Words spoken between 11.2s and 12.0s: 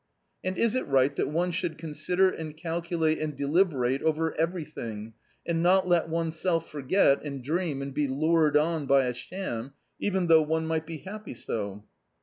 so